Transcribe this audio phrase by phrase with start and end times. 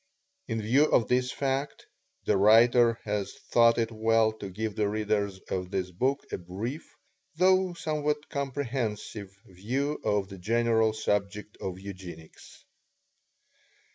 [0.47, 1.85] In view of this fact,
[2.25, 6.95] the writer has thought it well to give the readers of this book a brief,
[7.35, 12.65] though somewhat comprehensive, view of the general subject of Eugenics.